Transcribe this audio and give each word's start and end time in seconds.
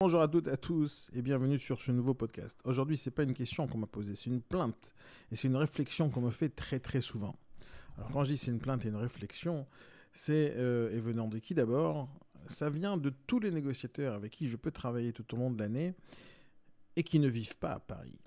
Bonjour 0.00 0.22
à 0.22 0.28
toutes 0.28 0.46
et 0.46 0.52
à 0.52 0.56
tous 0.56 1.10
et 1.12 1.22
bienvenue 1.22 1.58
sur 1.58 1.80
ce 1.80 1.90
nouveau 1.90 2.14
podcast. 2.14 2.56
Aujourd'hui, 2.62 2.96
c'est 2.96 3.10
pas 3.10 3.24
une 3.24 3.34
question 3.34 3.66
qu'on 3.66 3.78
m'a 3.78 3.88
posée, 3.88 4.14
c'est 4.14 4.30
une 4.30 4.40
plainte 4.40 4.94
et 5.32 5.34
c'est 5.34 5.48
une 5.48 5.56
réflexion 5.56 6.08
qu'on 6.08 6.20
me 6.20 6.30
fait 6.30 6.50
très 6.50 6.78
très 6.78 7.00
souvent. 7.00 7.34
Alors 7.96 8.12
quand 8.12 8.22
je 8.22 8.30
dis 8.30 8.38
c'est 8.38 8.52
une 8.52 8.60
plainte 8.60 8.84
et 8.84 8.90
une 8.90 8.94
réflexion, 8.94 9.66
c'est 10.12 10.54
euh, 10.56 10.88
et 10.90 11.00
venant 11.00 11.26
de 11.26 11.40
qui 11.40 11.52
d'abord 11.52 12.08
Ça 12.46 12.70
vient 12.70 12.96
de 12.96 13.10
tous 13.10 13.40
les 13.40 13.50
négociateurs 13.50 14.14
avec 14.14 14.30
qui 14.30 14.46
je 14.46 14.56
peux 14.56 14.70
travailler 14.70 15.12
tout 15.12 15.34
au 15.34 15.36
long 15.36 15.50
de 15.50 15.58
l'année 15.58 15.94
et 16.94 17.02
qui 17.02 17.18
ne 17.18 17.26
vivent 17.26 17.58
pas 17.58 17.72
à 17.72 17.80
Paris. 17.80 18.20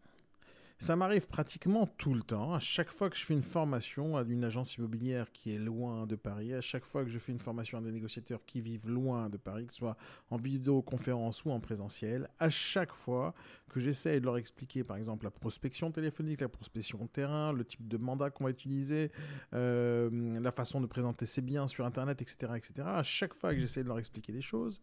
Ça 0.82 0.96
m'arrive 0.96 1.28
pratiquement 1.28 1.86
tout 1.86 2.16
le 2.16 2.24
temps. 2.24 2.56
À 2.56 2.60
chaque 2.60 2.92
fois 2.92 3.12
que 3.12 3.16
je 3.16 3.24
fais 3.24 3.36
une 3.36 3.44
formation 3.44 4.18
à 4.18 4.24
une 4.24 4.44
agence 4.44 4.78
immobilière 4.78 5.32
qui 5.32 5.54
est 5.54 5.60
loin 5.60 6.08
de 6.08 6.16
Paris, 6.16 6.56
à 6.56 6.62
chaque 6.62 6.86
fois 6.86 7.04
que 7.04 7.12
je 7.12 7.20
fais 7.20 7.32
une 7.32 7.38
formation 7.38 7.78
à 7.78 7.82
des 7.82 7.92
négociateurs 7.92 8.44
qui 8.48 8.62
vivent 8.62 8.90
loin 8.90 9.30
de 9.30 9.38
Paris, 9.38 9.68
que 9.68 9.74
ce 9.74 9.78
soit 9.78 9.96
en 10.32 10.38
vidéoconférence 10.38 11.46
ou 11.46 11.52
en 11.52 11.60
présentiel, 11.60 12.28
à 12.40 12.50
chaque 12.50 12.94
fois 12.94 13.36
que 13.70 13.80
j'essaie 13.80 14.20
de 14.20 14.26
leur 14.26 14.38
expliquer, 14.38 14.84
par 14.84 14.98
exemple, 14.98 15.26
la 15.26 15.30
prospection 15.30 15.92
téléphonique, 15.92 16.42
la 16.42 16.50
prospection 16.50 17.06
terrain, 17.06 17.54
le 17.54 17.64
type 17.64 17.88
de 17.88 17.98
mandat 17.98 18.32
qu'on 18.32 18.46
va 18.46 18.50
utiliser, 18.50 19.12
euh, 19.54 20.40
la 20.42 20.52
façon 20.52 20.82
de 20.82 20.88
présenter 20.88 21.28
ses 21.28 21.42
biens 21.42 21.68
sur 21.68 21.86
Internet, 21.86 22.24
etc., 22.24 22.54
etc., 22.56 22.74
à 22.88 23.04
chaque 23.04 23.36
fois 23.36 23.54
que 23.54 23.60
j'essaie 23.60 23.84
de 23.84 23.88
leur 23.88 24.00
expliquer 24.00 24.34
des 24.34 24.42
choses, 24.42 24.80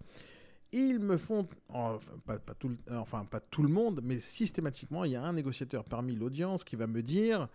ils 0.72 0.98
me 0.98 1.16
font, 1.16 1.46
enfin 1.68 2.12
pas, 2.26 2.54
tout, 2.54 2.76
enfin 2.90 3.24
pas 3.24 3.40
tout 3.40 3.62
le 3.62 3.68
monde, 3.68 4.00
mais 4.02 4.20
systématiquement, 4.20 5.04
il 5.04 5.12
y 5.12 5.16
a 5.16 5.22
un 5.22 5.32
négociateur 5.32 5.84
parmi 5.84 6.14
l'audience 6.14 6.64
qui 6.64 6.76
va 6.76 6.86
me 6.86 7.02
dire 7.02 7.48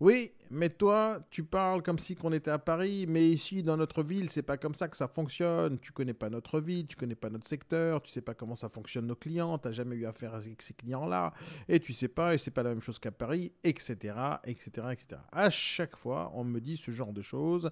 oui, 0.00 0.32
mais 0.50 0.70
toi, 0.70 1.20
tu 1.30 1.44
parles 1.44 1.82
comme 1.82 1.98
si 1.98 2.16
qu'on 2.16 2.32
était 2.32 2.50
à 2.50 2.58
Paris, 2.58 3.06
mais 3.08 3.28
ici, 3.28 3.62
dans 3.62 3.76
notre 3.76 4.02
ville, 4.02 4.30
c'est 4.30 4.42
pas 4.42 4.56
comme 4.56 4.74
ça 4.74 4.88
que 4.88 4.96
ça 4.96 5.08
fonctionne. 5.08 5.78
Tu 5.78 5.92
connais 5.92 6.14
pas 6.14 6.30
notre 6.30 6.60
ville, 6.60 6.86
tu 6.86 6.96
connais 6.96 7.14
pas 7.14 7.30
notre 7.30 7.46
secteur, 7.46 8.02
tu 8.02 8.10
sais 8.10 8.20
pas 8.20 8.34
comment 8.34 8.54
ça 8.54 8.68
fonctionne 8.68 9.06
nos 9.06 9.14
clients, 9.14 9.58
tu 9.58 9.68
n'as 9.68 9.72
jamais 9.72 9.96
eu 9.96 10.06
affaire 10.06 10.34
avec 10.34 10.62
ces 10.62 10.74
clients-là, 10.74 11.32
et 11.68 11.80
tu 11.80 11.92
sais 11.92 12.08
pas, 12.08 12.34
et 12.34 12.38
c'est 12.38 12.50
pas 12.50 12.62
la 12.62 12.70
même 12.70 12.82
chose 12.82 12.98
qu'à 12.98 13.12
Paris, 13.12 13.52
etc., 13.62 14.14
etc., 14.44 14.88
etc. 14.92 15.20
À 15.32 15.50
chaque 15.50 15.96
fois, 15.96 16.32
on 16.34 16.44
me 16.44 16.60
dit 16.60 16.76
ce 16.76 16.90
genre 16.90 17.12
de 17.12 17.22
choses. 17.22 17.70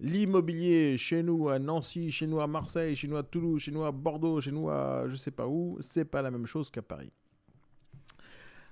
L'immobilier 0.00 0.98
chez 0.98 1.22
nous 1.22 1.48
à 1.48 1.58
Nancy, 1.58 2.10
chez 2.10 2.26
nous 2.26 2.40
à 2.40 2.46
Marseille, 2.46 2.96
chez 2.96 3.08
nous 3.08 3.16
à 3.16 3.22
Toulouse, 3.22 3.62
chez 3.62 3.70
nous 3.70 3.84
à 3.84 3.92
Bordeaux, 3.92 4.40
chez 4.40 4.50
nous 4.52 4.68
à 4.68 5.04
je 5.08 5.14
sais 5.16 5.30
pas 5.30 5.46
où, 5.46 5.78
c'est 5.80 6.04
pas 6.04 6.20
la 6.20 6.30
même 6.30 6.46
chose 6.46 6.70
qu'à 6.70 6.82
Paris. 6.82 7.12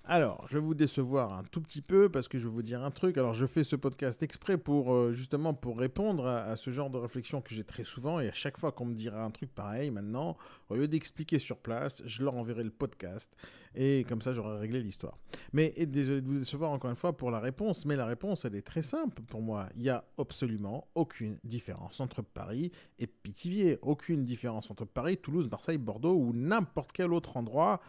Alors, 0.05 0.45
je 0.49 0.55
vais 0.55 0.61
vous 0.61 0.75
décevoir 0.75 1.33
un 1.33 1.45
tout 1.45 1.61
petit 1.61 1.81
peu 1.81 2.09
parce 2.09 2.27
que 2.27 2.37
je 2.37 2.49
vais 2.49 2.53
vous 2.53 2.63
dire 2.63 2.83
un 2.83 2.91
truc. 2.91 3.17
Alors, 3.19 3.35
je 3.35 3.47
fais 3.47 3.63
ce 3.63 3.77
podcast 3.77 4.21
exprès 4.25 4.59
pour 4.59 4.93
euh, 4.93 5.13
justement 5.13 5.55
pour 5.55 5.79
répondre 5.79 6.27
à, 6.27 6.57
ce 6.57 6.71
genre 6.71 6.91
de 6.91 6.99
réflexion 6.99 7.41
que 7.41 7.55
j'ai 7.55 7.63
très 7.63 7.85
souvent 7.85 8.19
et 8.19 8.29
à 8.29 8.33
chaque 8.33 8.59
fois 8.59 8.73
qu'on 8.73 8.87
me 8.87 8.95
dira 8.95 9.23
un 9.23 9.31
truc 9.31 9.55
pareil, 9.55 9.93
maintenant, 9.93 10.37
au 10.71 10.75
lieu 10.75 10.89
d'expliquer 10.89 11.39
sur 11.39 11.59
place, 11.59 12.03
je 12.05 12.25
leur 12.25 12.35
enverrai 12.35 12.65
le 12.65 12.71
podcast 12.71 13.33
et 13.77 14.05
comme 14.09 14.21
ça, 14.21 14.35
j'aurai 14.35 14.59
réglé 14.59 14.81
l'histoire. 14.81 15.17
Mais 15.53 15.73
désolé 15.87 16.21
de 16.21 16.27
vous 16.27 16.39
décevoir 16.39 16.73
encore 16.73 16.91
une 16.91 16.97
fois 16.97 17.17
pour 17.17 17.31
la 17.31 17.39
réponse, 17.39 17.87
mais 17.87 17.95
la 17.95 18.07
réponse, 18.07 18.45
elle 18.45 18.57
est 18.57 18.67
très 18.67 18.83
simple 18.83 19.23
pour 19.23 19.41
moi. 19.41 19.69
Il 19.77 19.83
n'y 19.83 19.89
a 19.89 20.05
absolument 20.19 20.89
aucune 20.97 21.39
différence 21.45 22.01
entre 22.01 22.23
Paris 22.23 22.73
et 22.99 23.07
Pithiviers. 23.07 23.79
Aucune 23.83 24.25
différence 24.25 24.69
entre 24.69 24.85
Paris, 24.85 25.17
Toulouse, 25.17 25.49
Marseille, 25.49 25.79
Bordeaux 25.79 26.17
ou 26.17 26.33
n'importe 26.35 26.91
quel 26.93 27.13
autre 27.13 27.37
endroit 27.37 27.81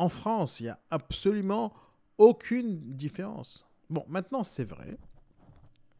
en 0.00 0.08
France, 0.08 0.60
il 0.60 0.62
n'y 0.62 0.68
a 0.70 0.78
absolument 0.88 1.74
aucune 2.16 2.80
différence. 2.96 3.66
Bon, 3.90 4.02
maintenant, 4.08 4.42
c'est 4.44 4.64
vrai 4.64 4.96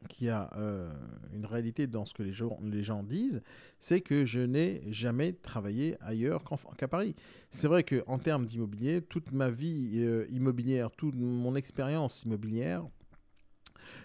qu'il 0.09 0.29
y 0.29 0.31
a 0.31 0.51
euh, 0.57 0.91
une 1.35 1.45
réalité 1.45 1.87
dans 1.87 2.07
ce 2.07 2.15
que 2.15 2.23
les 2.23 2.33
gens, 2.33 3.03
disent, 3.03 3.43
c'est 3.79 4.01
que 4.01 4.25
je 4.25 4.41
n'ai 4.41 4.83
jamais 4.91 5.35
travaillé 5.35 5.99
ailleurs 6.01 6.43
qu'à 6.79 6.89
Paris. 6.89 7.15
C'est 7.51 7.69
vrai 7.69 7.85
qu'en 7.85 8.19
termes 8.19 8.47
d'immobilier, 8.47 9.03
toute 9.03 9.33
ma 9.33 9.51
vie 9.51 9.91
euh, 9.97 10.27
immobilière, 10.31 10.91
toute 10.93 11.15
mon 11.15 11.55
expérience 11.55 12.23
immobilière, 12.23 12.89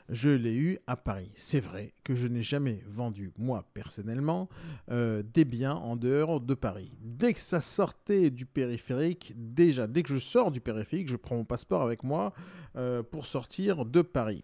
je 0.10 0.30
l'ai 0.30 0.54
eu 0.54 0.80
à 0.88 0.96
Paris. 0.96 1.32
C'est 1.36 1.60
vrai 1.60 1.94
que 2.04 2.16
je 2.16 2.28
n'ai 2.28 2.44
jamais 2.44 2.84
vendu, 2.88 3.32
moi 3.38 3.66
personnellement, 3.74 4.50
euh, 4.92 5.24
des 5.34 5.46
biens 5.46 5.76
en 5.76 5.96
dehors 5.96 6.42
de 6.42 6.54
Paris. 6.54 6.92
Dès 7.02 7.34
que 7.34 7.40
ça 7.40 7.62
sortait 7.62 8.30
du 8.30 8.46
périphérique, 8.46 9.34
déjà, 9.36 9.88
dès 9.88 10.04
que 10.04 10.10
je 10.10 10.20
sors 10.20 10.52
du 10.52 10.62
périphérique, 10.62 11.10
je 11.10 11.16
prends 11.16 11.36
mon 11.36 11.46
passeport 11.46 11.82
avec 11.82 12.04
moi 12.04 12.34
euh, 12.76 13.04
pour 13.04 13.26
sortir 13.26 13.86
de 13.86 14.02
Paris. 14.02 14.44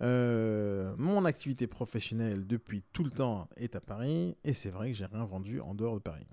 Euh, 0.00 0.94
mon 0.96 1.24
activité 1.24 1.66
professionnelle 1.66 2.46
depuis 2.46 2.82
tout 2.92 3.02
le 3.02 3.10
temps 3.10 3.48
est 3.56 3.74
à 3.74 3.80
Paris 3.80 4.36
et 4.44 4.54
c'est 4.54 4.70
vrai 4.70 4.92
que 4.92 4.96
j'ai 4.96 5.06
rien 5.06 5.24
vendu 5.24 5.60
en 5.60 5.74
dehors 5.74 5.94
de 5.94 6.00
Paris. 6.00 6.26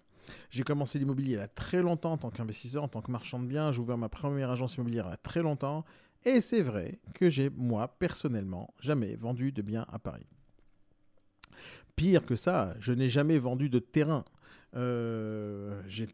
J'ai 0.50 0.64
commencé 0.64 1.00
l'immobilier 1.00 1.34
il 1.34 1.38
y 1.38 1.42
a 1.42 1.48
très 1.48 1.82
longtemps 1.82 2.14
en 2.14 2.18
tant 2.18 2.30
qu'investisseur, 2.30 2.84
en 2.84 2.88
tant 2.88 3.02
que 3.02 3.12
marchand 3.12 3.40
de 3.40 3.46
biens. 3.46 3.72
J'ai 3.72 3.80
ouvert 3.80 3.98
ma 3.98 4.10
première 4.10 4.50
agence 4.50 4.76
immobilière 4.76 5.06
il 5.08 5.12
y 5.12 5.14
a 5.14 5.18
très 5.18 5.42
longtemps 5.42 5.86
et 6.25 6.41
c'est 6.41 6.62
vrai 6.62 7.00
que 7.13 7.30
j'ai, 7.30 7.50
moi, 7.50 7.88
personnellement, 8.00 8.74
jamais 8.80 9.16
vendu 9.16 9.52
de 9.52 9.62
biens 9.62 9.86
à 9.91 10.00
Paris. 10.00 10.28
Pire 11.96 12.25
que 12.25 12.36
ça, 12.36 12.74
je 12.80 12.91
n'ai 12.91 13.08
jamais 13.08 13.38
vendu 13.38 13.69
de 13.69 13.80
terrain. 13.80 14.25
Euh, 14.75 15.81
j'ai 15.88 16.08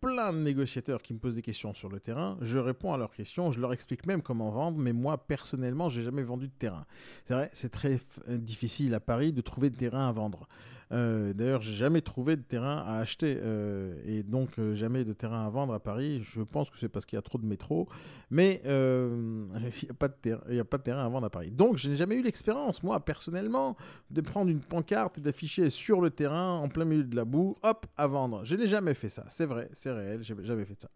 plein 0.00 0.32
de 0.32 0.38
négociateurs 0.38 1.02
qui 1.02 1.12
me 1.12 1.18
posent 1.18 1.34
des 1.34 1.42
questions 1.42 1.74
sur 1.74 1.90
le 1.90 2.00
terrain. 2.00 2.38
Je 2.40 2.58
réponds 2.58 2.94
à 2.94 2.96
leurs 2.96 3.12
questions, 3.12 3.50
je 3.50 3.60
leur 3.60 3.72
explique 3.72 4.06
même 4.06 4.22
comment 4.22 4.50
vendre, 4.50 4.78
mais 4.78 4.92
moi, 4.92 5.18
personnellement, 5.26 5.90
j'ai 5.90 6.02
jamais 6.02 6.22
vendu 6.22 6.48
de 6.48 6.54
terrain. 6.58 6.86
C'est 7.26 7.34
vrai, 7.34 7.50
c'est 7.52 7.70
très 7.70 8.00
difficile 8.28 8.94
à 8.94 9.00
Paris 9.00 9.32
de 9.32 9.42
trouver 9.42 9.68
de 9.68 9.76
terrain 9.76 10.08
à 10.08 10.12
vendre. 10.12 10.48
Euh, 10.92 11.32
d'ailleurs, 11.32 11.62
j'ai 11.62 11.72
jamais 11.72 12.00
trouvé 12.00 12.36
de 12.36 12.42
terrain 12.42 12.84
à 12.86 12.98
acheter 12.98 13.38
euh, 13.40 13.94
et 14.04 14.24
donc 14.24 14.58
euh, 14.58 14.74
jamais 14.74 15.04
de 15.04 15.12
terrain 15.12 15.46
à 15.46 15.48
vendre 15.48 15.72
à 15.72 15.78
Paris. 15.78 16.20
Je 16.22 16.42
pense 16.42 16.68
que 16.68 16.78
c'est 16.78 16.88
parce 16.88 17.06
qu'il 17.06 17.16
y 17.16 17.18
a 17.18 17.22
trop 17.22 17.38
de 17.38 17.46
métro, 17.46 17.88
mais 18.30 18.60
il 18.64 18.70
n'y 18.70 19.90
a, 19.90 19.94
pas 19.96 20.08
de 20.08 20.58
a 20.60 20.64
pas 20.64 20.78
de 20.78 20.82
terrain 20.82 21.04
à 21.04 21.08
vendre 21.08 21.26
à 21.26 21.30
Paris. 21.30 21.50
Donc, 21.50 21.76
je 21.76 21.88
n'ai 21.88 21.96
jamais 21.96 22.16
eu 22.16 22.22
l'expérience, 22.22 22.82
moi, 22.82 22.98
personnellement, 23.04 23.76
de 24.10 24.20
prendre 24.20 24.50
une 24.50 24.60
pancarte 24.60 25.18
et 25.18 25.20
d'afficher 25.20 25.70
sur 25.70 26.00
le 26.00 26.10
terrain, 26.10 26.54
en 26.54 26.68
plein 26.68 26.84
milieu 26.84 27.04
de 27.04 27.16
la 27.16 27.24
boue, 27.24 27.56
hop, 27.62 27.86
à 27.96 28.06
vendre. 28.06 28.44
Je 28.44 28.56
n'ai 28.56 28.66
jamais 28.66 28.94
fait 28.94 29.10
ça. 29.10 29.24
C'est 29.30 29.46
vrai, 29.46 29.68
c'est 29.72 29.92
réel, 29.92 30.22
j'ai 30.22 30.34
jamais 30.42 30.64
fait 30.64 30.80
ça. 30.80 30.88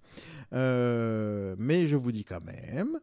mais 1.59 1.87
je 1.87 1.97
vous 1.97 2.13
dis 2.13 2.25
quand 2.25 2.45
même 2.45 2.99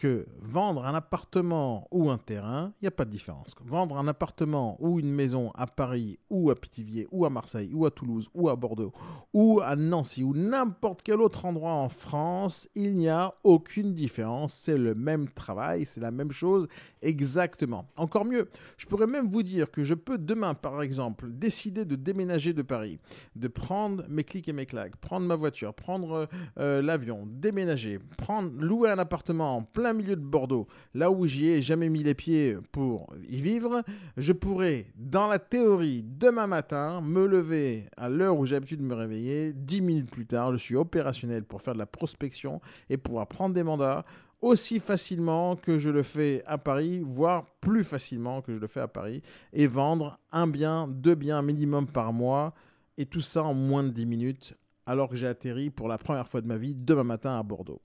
que 0.00 0.24
vendre 0.40 0.86
un 0.86 0.94
appartement 0.94 1.86
ou 1.90 2.08
un 2.08 2.16
terrain, 2.16 2.72
il 2.80 2.84
n'y 2.84 2.88
a 2.88 2.90
pas 2.90 3.04
de 3.04 3.10
différence. 3.10 3.54
Vendre 3.66 3.98
un 3.98 4.08
appartement 4.08 4.78
ou 4.80 4.98
une 4.98 5.12
maison 5.12 5.52
à 5.54 5.66
Paris 5.66 6.18
ou 6.30 6.50
à 6.50 6.54
Pithiviers 6.54 7.06
ou 7.12 7.26
à 7.26 7.30
Marseille 7.30 7.70
ou 7.74 7.84
à 7.84 7.90
Toulouse 7.90 8.30
ou 8.32 8.48
à 8.48 8.56
Bordeaux 8.56 8.94
ou 9.34 9.60
à 9.62 9.76
Nancy 9.76 10.24
ou 10.24 10.32
n'importe 10.34 11.02
quel 11.02 11.20
autre 11.20 11.44
endroit 11.44 11.74
en 11.74 11.90
France, 11.90 12.66
il 12.74 12.96
n'y 12.96 13.10
a 13.10 13.34
aucune 13.44 13.92
différence. 13.92 14.54
C'est 14.54 14.78
le 14.78 14.94
même 14.94 15.28
travail, 15.28 15.84
c'est 15.84 16.00
la 16.00 16.10
même 16.10 16.32
chose 16.32 16.66
exactement. 17.02 17.86
Encore 17.98 18.24
mieux, 18.24 18.48
je 18.78 18.86
pourrais 18.86 19.06
même 19.06 19.28
vous 19.28 19.42
dire 19.42 19.70
que 19.70 19.84
je 19.84 19.92
peux 19.92 20.16
demain, 20.16 20.54
par 20.54 20.80
exemple, 20.80 21.26
décider 21.28 21.84
de 21.84 21.96
déménager 21.96 22.54
de 22.54 22.62
Paris, 22.62 22.98
de 23.36 23.48
prendre 23.48 24.04
mes 24.08 24.24
clics 24.24 24.48
et 24.48 24.54
mes 24.54 24.64
claques, 24.64 24.96
prendre 24.96 25.26
ma 25.26 25.36
voiture, 25.36 25.74
prendre 25.74 26.26
euh, 26.58 26.80
l'avion, 26.80 27.26
déménager, 27.26 27.98
prendre, 28.16 28.50
louer 28.58 28.90
un 28.90 28.98
appartement 28.98 29.56
en 29.56 29.62
plein 29.62 29.89
milieu 29.92 30.16
de 30.16 30.24
Bordeaux, 30.24 30.66
là 30.94 31.10
où 31.10 31.26
j'y 31.26 31.48
ai 31.48 31.62
jamais 31.62 31.88
mis 31.88 32.02
les 32.02 32.14
pieds 32.14 32.56
pour 32.72 33.12
y 33.28 33.40
vivre, 33.40 33.82
je 34.16 34.32
pourrais, 34.32 34.86
dans 34.96 35.26
la 35.26 35.38
théorie, 35.38 36.04
demain 36.06 36.46
matin, 36.46 37.00
me 37.00 37.26
lever 37.26 37.86
à 37.96 38.08
l'heure 38.08 38.38
où 38.38 38.46
j'ai 38.46 38.54
l'habitude 38.54 38.80
de 38.80 38.84
me 38.84 38.94
réveiller, 38.94 39.52
dix 39.52 39.80
minutes 39.80 40.10
plus 40.10 40.26
tard, 40.26 40.52
je 40.52 40.58
suis 40.58 40.76
opérationnel 40.76 41.44
pour 41.44 41.62
faire 41.62 41.74
de 41.74 41.78
la 41.78 41.86
prospection 41.86 42.60
et 42.88 42.96
pouvoir 42.96 43.26
prendre 43.26 43.54
des 43.54 43.62
mandats 43.62 44.04
aussi 44.40 44.80
facilement 44.80 45.56
que 45.56 45.78
je 45.78 45.90
le 45.90 46.02
fais 46.02 46.42
à 46.46 46.58
Paris, 46.58 47.00
voire 47.04 47.44
plus 47.60 47.84
facilement 47.84 48.40
que 48.40 48.54
je 48.54 48.58
le 48.58 48.66
fais 48.66 48.80
à 48.80 48.88
Paris, 48.88 49.22
et 49.52 49.66
vendre 49.66 50.18
un 50.32 50.46
bien, 50.46 50.88
deux 50.88 51.14
biens 51.14 51.42
minimum 51.42 51.86
par 51.86 52.12
mois, 52.12 52.54
et 52.96 53.06
tout 53.06 53.20
ça 53.20 53.44
en 53.44 53.54
moins 53.54 53.84
de 53.84 53.90
10 53.90 54.06
minutes, 54.06 54.54
alors 54.86 55.08
que 55.08 55.16
j'ai 55.16 55.26
atterri 55.26 55.70
pour 55.70 55.88
la 55.88 55.98
première 55.98 56.26
fois 56.26 56.40
de 56.40 56.46
ma 56.46 56.56
vie 56.56 56.74
demain 56.74 57.04
matin 57.04 57.38
à 57.38 57.42
Bordeaux. 57.42 57.80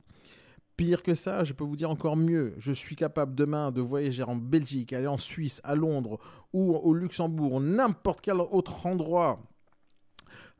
Pire 0.77 1.03
que 1.03 1.15
ça, 1.15 1.43
je 1.43 1.53
peux 1.53 1.63
vous 1.63 1.77
dire 1.77 1.89
encore 1.89 2.17
mieux. 2.17 2.53
Je 2.57 2.73
suis 2.73 2.95
capable 2.95 3.33
demain 3.33 3.71
de 3.71 3.79
voyager 3.81 4.23
en 4.23 4.35
Belgique, 4.35 4.91
aller 4.91 5.07
en 5.07 5.17
Suisse, 5.17 5.61
à 5.63 5.75
Londres 5.75 6.19
ou 6.53 6.75
au 6.75 6.93
Luxembourg, 6.93 7.61
n'importe 7.61 8.21
quel 8.21 8.41
autre 8.41 8.85
endroit 8.85 9.39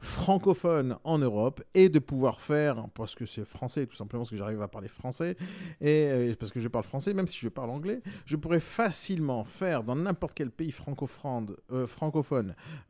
francophone 0.05 0.97
en 1.03 1.17
Europe 1.17 1.63
et 1.73 1.89
de 1.89 1.99
pouvoir 1.99 2.41
faire, 2.41 2.87
parce 2.93 3.15
que 3.15 3.25
c'est 3.25 3.45
français, 3.45 3.85
tout 3.85 3.95
simplement 3.95 4.21
parce 4.21 4.29
que 4.29 4.37
j'arrive 4.37 4.61
à 4.61 4.67
parler 4.67 4.87
français, 4.87 5.35
et 5.81 6.07
euh, 6.07 6.35
parce 6.39 6.51
que 6.51 6.59
je 6.59 6.67
parle 6.67 6.85
français, 6.85 7.13
même 7.13 7.27
si 7.27 7.39
je 7.39 7.49
parle 7.49 7.69
anglais, 7.69 8.01
je 8.25 8.35
pourrais 8.35 8.59
facilement 8.59 9.43
faire 9.43 9.83
dans 9.83 9.95
n'importe 9.95 10.33
quel 10.35 10.51
pays 10.51 10.71
francophone, 10.71 11.55
euh, 11.71 11.87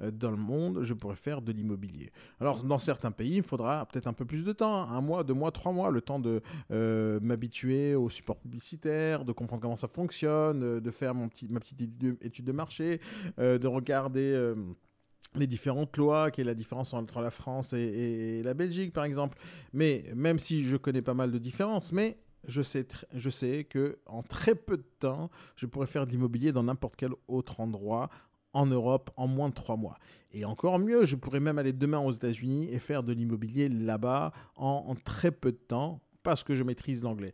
euh, 0.01 0.11
dans 0.11 0.31
le 0.31 0.37
monde, 0.37 0.83
je 0.83 0.93
pourrais 0.93 1.15
faire 1.15 1.41
de 1.41 1.51
l'immobilier. 1.51 2.11
Alors, 2.39 2.63
dans 2.63 2.79
certains 2.79 3.11
pays, 3.11 3.37
il 3.37 3.43
faudra 3.43 3.85
peut-être 3.85 4.07
un 4.07 4.13
peu 4.13 4.25
plus 4.25 4.43
de 4.43 4.51
temps, 4.51 4.89
un 4.89 5.01
mois, 5.01 5.23
deux 5.23 5.33
mois, 5.33 5.51
trois 5.51 5.71
mois, 5.71 5.91
le 5.91 6.01
temps 6.01 6.19
de 6.19 6.41
m'habituer 7.21 7.95
au 7.95 8.09
support 8.09 8.37
publicitaire, 8.37 9.25
de 9.25 9.31
comprendre 9.31 9.61
comment 9.61 9.77
ça 9.77 9.87
fonctionne, 9.87 10.79
de 10.79 10.91
faire 10.91 11.15
mon 11.15 11.29
petit, 11.29 11.47
ma 11.49 11.59
petite 11.59 11.81
étude 12.21 12.45
de 12.45 12.51
marché, 12.51 12.99
de 13.37 13.67
regarder 13.67 14.53
les 15.37 15.47
différentes 15.47 15.97
lois, 15.97 16.31
quelle 16.31 16.47
est 16.47 16.51
la 16.51 16.55
différence 16.55 16.93
entre 16.93 17.21
la 17.21 17.31
France 17.31 17.73
et, 17.73 18.41
la 18.43 18.53
Belgique, 18.53 18.93
par 18.93 19.03
exemple. 19.03 19.37
Mais 19.73 20.05
même 20.15 20.39
si 20.39 20.63
je 20.63 20.77
connais 20.77 21.01
pas 21.01 21.13
mal 21.13 21.31
de 21.31 21.37
différences, 21.37 21.91
mais 21.91 22.17
je 22.47 22.61
sais, 22.61 22.87
je 23.13 23.63
que 23.63 23.97
en 24.05 24.21
très 24.21 24.55
peu 24.55 24.77
de 24.77 24.85
temps, 24.99 25.29
je 25.55 25.65
pourrais 25.65 25.87
faire 25.87 26.05
de 26.05 26.11
l'immobilier 26.11 26.51
dans 26.51 26.63
n'importe 26.63 26.95
quel 26.95 27.11
autre 27.27 27.59
endroit 27.59 28.09
en 28.53 28.65
Europe 28.65 29.11
en 29.17 29.27
moins 29.27 29.49
de 29.49 29.53
trois 29.53 29.75
mois. 29.75 29.97
Et 30.31 30.45
encore 30.45 30.79
mieux, 30.79 31.05
je 31.05 31.15
pourrais 31.15 31.39
même 31.39 31.57
aller 31.57 31.73
demain 31.73 31.99
aux 31.99 32.11
États-Unis 32.11 32.69
et 32.71 32.79
faire 32.79 33.03
de 33.03 33.13
l'immobilier 33.13 33.69
là-bas 33.69 34.31
en, 34.55 34.95
très 35.03 35.31
peu 35.31 35.51
de 35.51 35.57
temps 35.57 36.01
parce 36.23 36.43
que 36.43 36.55
je 36.55 36.63
maîtrise 36.63 37.03
l'anglais. 37.03 37.33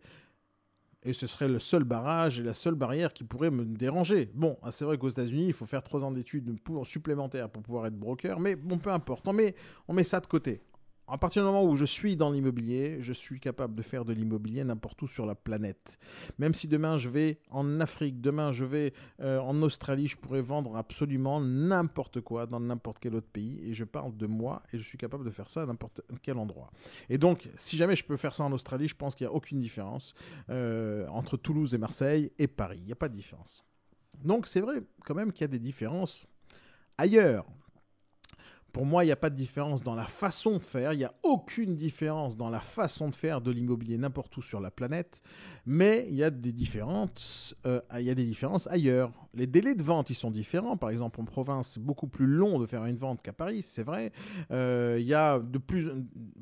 Et 1.04 1.14
ce 1.14 1.26
serait 1.26 1.48
le 1.48 1.60
seul 1.60 1.84
barrage 1.84 2.40
et 2.40 2.44
la 2.44 2.54
seule 2.54 2.76
barrière 2.76 3.12
qui 3.12 3.24
pourrait 3.24 3.50
me 3.50 3.66
déranger. 3.66 4.30
Bon, 4.36 4.58
ah, 4.62 4.72
c'est 4.72 4.86
vrai 4.86 4.98
qu'aux 4.98 5.10
États-Unis, 5.10 5.48
il 5.48 5.54
faut 5.54 5.66
faire 5.66 5.82
trois 5.82 6.04
ans 6.04 6.12
d'études 6.12 6.56
supplémentaires 6.84 7.50
pour 7.50 7.64
pouvoir 7.64 7.88
être 7.88 7.98
broker, 7.98 8.40
mais 8.40 8.56
bon, 8.56 8.78
peu 8.78 8.92
importe. 8.92 9.28
On 9.28 9.34
met, 9.34 9.56
on 9.88 9.94
met 9.94 10.04
ça 10.04 10.20
de 10.20 10.28
côté 10.28 10.62
à 11.12 11.18
partir 11.18 11.44
du 11.44 11.48
moment 11.48 11.66
où 11.66 11.76
je 11.76 11.84
suis 11.84 12.16
dans 12.16 12.32
l'immobilier, 12.32 12.98
je 13.02 13.12
suis 13.12 13.40
capable 13.40 13.76
de 13.76 13.82
faire 13.82 14.06
de 14.06 14.14
l'immobilier 14.14 14.64
n'importe 14.64 15.02
où 15.02 15.08
sur 15.08 15.26
la 15.26 15.36
planète. 15.36 16.00
Même 16.40 16.54
si 16.54 16.70
demain 16.70 16.98
je 16.98 17.10
vais 17.10 17.40
en 17.50 17.82
Afrique, 17.82 18.22
demain 18.22 18.54
je 18.54 18.64
vais 18.64 18.94
euh, 19.20 19.40
en 19.40 19.62
Australie, 19.62 20.08
je 20.08 20.16
pourrais 20.16 20.42
vendre 20.42 20.78
absolument 20.78 21.42
n'importe 21.42 22.22
quoi 22.22 22.46
dans 22.46 22.62
n'importe 22.62 22.98
quel 23.00 23.16
autre 23.16 23.28
pays. 23.28 23.60
Et 23.64 23.74
je 23.74 23.84
parle 23.84 24.16
de 24.16 24.26
moi 24.26 24.64
et 24.72 24.78
je 24.78 24.84
suis 24.84 24.98
capable 24.98 25.26
de 25.26 25.32
faire 25.32 25.50
ça 25.50 25.64
à 25.64 25.66
n'importe 25.66 26.02
quel 26.22 26.38
endroit. 26.38 26.72
Et 27.10 27.18
donc, 27.18 27.50
si 27.58 27.76
jamais 27.76 27.98
je 27.98 28.06
peux 28.06 28.18
faire 28.18 28.34
ça 28.34 28.46
en 28.46 28.52
Australie, 28.54 28.88
je 28.88 28.96
pense 28.96 29.14
qu'il 29.14 29.28
n'y 29.28 29.34
a 29.34 29.36
aucune 29.36 29.60
différence 29.60 30.14
euh, 30.50 31.06
entre 31.08 31.36
Toulouse 31.36 31.74
et 31.74 31.78
Marseille 31.78 32.32
et 32.40 32.48
Paris. 32.48 32.80
Il 32.80 32.86
n'y 32.86 32.94
a 32.94 32.96
pas 32.96 33.10
de 33.10 33.16
différence. 33.16 33.66
Donc 34.24 34.48
c'est 34.48 34.62
vrai 34.62 34.82
quand 35.06 35.16
même 35.16 35.34
qu'il 35.34 35.42
y 35.42 35.46
a 35.46 35.48
des 35.50 35.60
différences 35.60 36.28
ailleurs. 36.98 37.46
Pour 38.72 38.86
moi, 38.86 39.04
il 39.04 39.08
n'y 39.08 39.12
a 39.12 39.18
pas 39.18 39.30
de 39.30 39.36
différence 39.36 39.84
dans 39.84 39.96
la 39.96 40.06
façon 40.06 40.58
de 40.58 40.64
faire, 40.64 40.94
il 40.94 40.98
n'y 40.98 41.04
a 41.04 41.14
aucune 41.24 41.76
différence 41.76 42.38
dans 42.38 42.50
la 42.50 42.62
façon 42.62 43.10
de 43.10 43.16
faire 43.16 43.42
de 43.42 43.52
l'immobilier 43.52 43.98
n'importe 43.98 44.36
où 44.38 44.42
sur 44.42 44.62
la 44.62 44.72
planète, 44.72 45.22
mais 45.66 46.08
il 46.10 46.16
y 46.16 46.24
a 46.24 46.30
des 46.30 46.52
différences, 46.52 47.56
euh, 47.66 47.82
il 48.00 48.04
y 48.04 48.10
a 48.10 48.16
des 48.16 48.26
différences 48.26 48.68
ailleurs. 48.68 49.12
Les 49.34 49.48
délais 49.48 49.76
de 49.76 49.84
vente, 49.84 50.10
ils 50.10 50.16
sont 50.16 50.32
différents. 50.32 50.76
Par 50.76 50.90
exemple, 50.90 51.22
en 51.22 51.26
province, 51.26 51.72
c'est 51.74 51.84
beaucoup 51.84 52.08
plus 52.08 52.26
long 52.26 52.60
de 52.60 52.66
faire 52.66 52.86
une 52.86 52.98
vente 52.98 53.22
qu'à 53.22 53.32
Paris, 53.32 53.62
c'est 53.62 53.84
vrai. 53.84 54.12
Euh, 54.52 54.98
il 55.00 55.06
y 55.06 55.14
a 55.14 55.40
de 55.40 55.58
plus, 55.58 55.90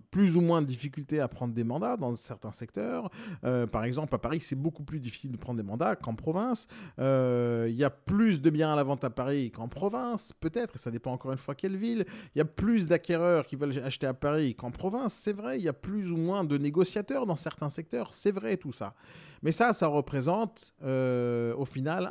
plus 0.10 0.38
ou 0.38 0.42
moins 0.42 0.62
de 0.62 0.68
difficultés 0.68 1.20
à 1.20 1.28
prendre 1.28 1.54
des 1.54 1.64
mandats 1.64 1.98
dans 1.98 2.16
certains 2.16 2.52
secteurs. 2.52 3.12
Euh, 3.44 3.68
par 3.68 3.84
exemple, 3.84 4.16
à 4.16 4.18
Paris, 4.18 4.40
c'est 4.40 4.56
beaucoup 4.56 4.84
plus 4.84 5.00
difficile 5.00 5.32
de 5.32 5.38
prendre 5.38 5.58
des 5.58 5.68
mandats 5.68 5.96
qu'en 5.96 6.16
province. 6.16 6.68
Il 6.98 7.76
y 7.76 7.84
a 7.84 7.90
plus 7.90 8.42
de 8.42 8.50
biens 8.50 8.74
à 8.74 8.76
la 8.76 8.84
vente 8.84 9.04
à 9.04 9.10
Paris 9.10 9.52
qu'en 9.52 9.68
province, 9.68 10.34
peut-être, 10.40 10.80
ça 10.80 10.92
dépend 10.92 11.12
encore 11.12 11.32
une 11.32 11.38
fois 11.38 11.56
quelle 11.56 11.78
ville. 11.78 12.06
Il 12.36 12.40
y 12.40 12.42
a 12.42 12.46
plus 12.46 12.88
d'acquéreurs 12.88 13.46
qui 13.46 13.56
veulent 13.56 13.78
acheter 13.84 14.08
à 14.08 14.14
Paris 14.14 14.56
qu'en 14.56 14.72
province, 14.72 15.14
c'est 15.14 15.34
vrai. 15.34 15.60
Il 15.60 15.64
y 15.64 15.70
a 15.70 15.74
plus 15.74 16.12
ou 16.12 16.18
moins 16.18 16.44
de 16.44 16.58
négociateurs 16.58 17.26
dans 17.26 17.36
certains 17.36 17.70
secteurs, 17.70 18.14
c'est 18.14 18.32
vrai 18.32 18.58
tout 18.58 18.74
ça. 18.74 18.94
Mais 19.42 19.52
ça, 19.52 19.74
ça 19.74 19.88
représente 19.88 20.74
euh, 20.84 21.54
au 21.56 21.66
final 21.66 22.10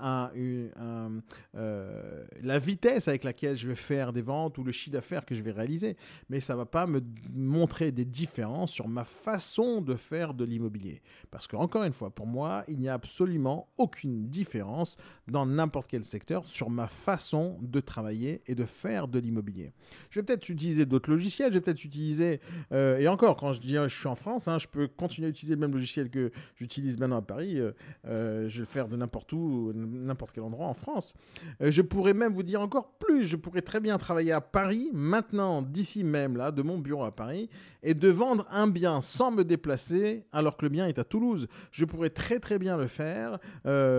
euh, 1.55 2.25
la 2.41 2.59
vitesse 2.59 3.09
avec 3.09 3.25
laquelle 3.25 3.57
je 3.57 3.69
vais 3.69 3.75
faire 3.75 4.13
des 4.13 4.23
ventes 4.23 4.57
ou 4.59 4.65
le 4.65 4.73
chiffre 4.73 4.93
d'affaires 4.93 5.27
que 5.27 5.35
je 5.35 5.43
vais 5.43 5.53
réaliser. 5.53 5.97
Mais 6.31 6.41
ça 6.41 6.55
ne 6.55 6.59
va 6.59 6.67
pas 6.67 6.87
me 6.87 7.03
montrer 7.35 7.93
des 7.93 8.05
différences 8.05 8.73
sur 8.73 8.89
ma 8.89 9.05
façon 9.05 9.83
de 9.83 9.95
faire 9.95 10.33
de 10.33 10.45
l'immobilier. 10.45 11.03
Parce 11.31 11.47
que, 11.47 11.57
encore 11.57 11.85
une 11.85 11.93
fois, 11.93 12.11
pour 12.11 12.27
moi, 12.27 12.65
il 12.69 12.79
n'y 12.79 12.89
a 12.89 12.95
absolument 12.95 13.69
aucune 13.77 14.29
différence 14.29 14.97
dans 15.27 15.45
n'importe 15.45 15.89
quel 15.91 16.05
secteur 16.05 16.47
sur 16.47 16.71
ma 16.71 16.89
façon 16.89 17.59
de 17.61 17.81
travailler 17.81 18.43
et 18.47 18.55
de 18.55 18.65
faire 18.65 19.09
de 19.09 19.19
l'immobilier. 19.19 19.73
Je 20.11 20.21
vais 20.21 20.25
peut-être 20.25 20.49
utiliser 20.49 20.87
d'autres 20.87 21.11
logiciels, 21.11 21.53
je 21.53 21.59
vais 21.59 21.61
peut-être 21.61 21.85
utiliser, 21.85 22.41
euh, 22.73 22.99
et 22.99 23.09
encore, 23.09 23.37
quand 23.37 23.53
je 23.53 23.61
dis 23.61 23.75
je 23.75 23.89
suis 23.89 24.09
en 24.09 24.15
France, 24.15 24.49
hein, 24.49 24.59
je 24.59 24.67
peux 24.67 24.89
continuer 24.89 25.27
à 25.27 25.31
utiliser 25.31 25.55
le 25.55 25.61
même 25.61 25.73
logiciel 25.73 26.11
que 26.11 26.31
j'utilise 26.57 26.99
maintenant 26.99 27.19
à 27.19 27.23
Paris, 27.23 27.59
euh, 27.59 27.73
euh, 28.07 28.49
je 28.49 28.57
vais 28.57 28.61
le 28.61 28.67
faire 28.67 28.89
de 28.89 28.97
n'importe 28.97 29.33
où, 29.33 29.73
n'importe 29.75 30.33
quel 30.35 30.45
endroit 30.45 30.67
en 30.67 30.75
France. 30.75 31.15
Euh, 31.63 31.71
je 31.71 31.83
pourrais 31.83 32.15
même 32.15 32.33
vous 32.33 32.43
dire 32.43 32.61
encore 32.61 32.93
plus, 32.99 33.25
je 33.25 33.37
pourrais 33.37 33.63
très 33.63 33.81
bien 33.81 33.99
travailler 33.99 34.33
à 34.33 34.41
Paris, 34.41 34.91
maintenant, 34.93 35.63
d'ici 35.63 36.05
même, 36.05 36.37
là, 36.37 36.51
de 36.51 36.63
mon 36.63 36.79
bureau 36.79 37.05
à 37.05 37.15
Paris, 37.15 37.49
et 37.83 37.95
de 37.95 38.09
vendre 38.09 38.47
un 38.51 38.67
bien 38.67 39.03
sans 39.03 39.31
me 39.31 39.45
déplacer, 39.45 40.25
alors 40.33 40.57
que 40.57 40.65
le 40.65 40.71
bien 40.71 40.87
est 40.87 40.99
à 40.99 41.05
Toulouse. 41.05 41.47
Je 41.71 41.85
pourrais 41.85 42.11
très 42.11 42.41
très 42.41 42.59
bien 42.59 42.77
le 42.77 42.89
faire, 42.89 43.39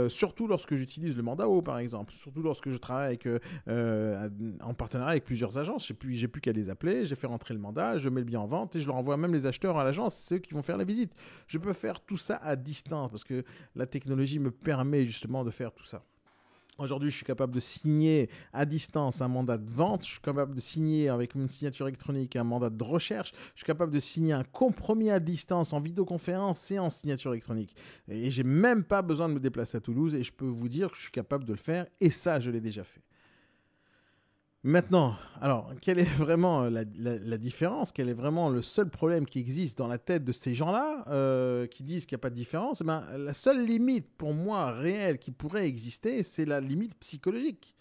surtout 0.09 0.47
lorsque 0.47 0.75
j'utilise 0.75 1.15
le 1.15 1.23
mandat 1.23 1.47
haut, 1.47 1.61
par 1.61 1.79
exemple, 1.79 2.13
surtout 2.13 2.41
lorsque 2.41 2.69
je 2.69 2.77
travaille 2.77 3.19
en 3.67 4.73
partenariat 4.73 5.11
avec 5.11 5.25
plusieurs 5.25 5.57
agences. 5.57 5.88
J'ai 5.89 5.95
plus, 5.95 6.27
plus 6.27 6.39
qu'à 6.39 6.51
les 6.51 6.69
appeler, 6.69 7.07
j'ai 7.07 7.15
fait 7.15 7.25
rentrer 7.25 7.55
le 7.55 7.59
mandat, 7.59 7.97
je 7.97 8.09
mets 8.09 8.21
le 8.21 8.25
bien 8.25 8.39
en 8.39 8.45
vente 8.45 8.75
et 8.75 8.79
je 8.79 8.85
leur 8.85 8.95
envoie 8.95 9.17
même 9.17 9.33
les 9.33 9.47
acheteurs 9.47 9.75
à 9.75 9.83
l'agence, 9.83 10.13
c'est 10.13 10.35
eux 10.35 10.37
qui 10.37 10.53
vont 10.53 10.61
faire 10.61 10.77
la 10.77 10.83
visite. 10.83 11.15
Je 11.47 11.57
peux 11.57 11.73
faire 11.73 11.99
tout 11.99 12.17
ça 12.17 12.35
à 12.35 12.55
distance 12.55 13.09
parce 13.09 13.23
que 13.23 13.43
la 13.73 13.87
technologie 13.87 14.37
me 14.37 14.51
permet 14.51 15.07
justement 15.07 15.43
de 15.43 15.49
faire 15.49 15.73
tout 15.73 15.85
ça. 15.85 16.05
Aujourd'hui, 16.77 17.09
je 17.09 17.15
suis 17.15 17.25
capable 17.25 17.55
de 17.55 17.59
signer 17.59 18.29
à 18.53 18.67
distance 18.67 19.19
un 19.21 19.27
mandat 19.27 19.57
de 19.57 19.69
vente. 19.69 20.05
Je 20.05 20.11
suis 20.11 20.21
capable 20.21 20.53
de 20.53 20.59
signer 20.59 21.09
avec 21.09 21.33
une 21.33 21.49
signature 21.49 21.87
électronique 21.87 22.35
un 22.35 22.43
mandat 22.43 22.69
de 22.69 22.83
recherche. 22.83 23.33
Je 23.55 23.61
suis 23.61 23.65
capable 23.65 23.91
de 23.91 23.99
signer 23.99 24.33
un 24.33 24.43
compromis 24.43 25.09
à 25.09 25.19
distance 25.19 25.73
en 25.73 25.81
vidéoconférence 25.81 26.69
et 26.69 26.77
en 26.77 26.91
signature 26.91 27.31
électronique. 27.33 27.75
Et 28.07 28.29
j'ai 28.29 28.43
même 28.43 28.83
pas 28.83 29.01
besoin 29.01 29.27
de 29.27 29.33
me 29.33 29.39
déplacer 29.39 29.77
à 29.77 29.81
Toulouse 29.81 30.13
et 30.13 30.23
je 30.23 30.31
peux 30.31 30.45
vous 30.45 30.69
dire 30.69 30.91
que 30.91 30.97
je 30.97 31.01
suis 31.01 31.11
capable 31.11 31.45
de 31.45 31.53
le 31.53 31.59
faire. 31.59 31.87
Et 31.99 32.11
ça, 32.11 32.39
je 32.39 32.51
l'ai 32.51 32.61
déjà 32.61 32.83
fait. 32.83 33.01
Maintenant, 34.63 35.15
alors, 35.39 35.71
quelle 35.81 35.99
est 35.99 36.03
vraiment 36.17 36.63
euh, 36.63 36.69
la, 36.69 37.37
différence? 37.37 37.93
Quel 37.93 38.09
est 38.09 38.13
vraiment 38.13 38.49
le 38.49 38.61
seul 38.61 38.89
problème 38.89 39.25
qui 39.25 39.39
existe 39.39 39.77
dans 39.77 39.87
la 39.87 39.97
tête 39.97 40.25
de 40.25 40.33
ces 40.33 40.53
gens-là 40.53 41.05
euh, 41.07 41.65
qui 41.65 41.81
disent 41.83 42.05
qu'il 42.05 42.17
n'y 42.17 42.19
a 42.19 42.23
pas 42.23 42.29
de 42.29 42.35
différence? 42.35 42.81
Eh 42.81 42.83
ben, 42.83 43.05
La 43.17 43.33
seule 43.33 43.65
limite 43.65 44.07
pour 44.17 44.33
moi 44.33 44.71
réelle 44.71 45.17
qui 45.17 45.31
pourrait 45.31 45.65
exister, 45.65 46.23
c'est 46.23 46.43
la 46.43 46.59
limite 46.59 46.93
psychologique. 46.95 47.73